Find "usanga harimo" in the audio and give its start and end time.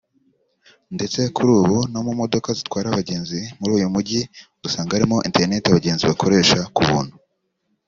4.67-5.17